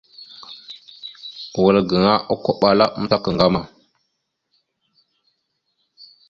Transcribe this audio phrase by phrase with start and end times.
[1.61, 3.61] Wal gaŋa okombaláamətak ŋgam a.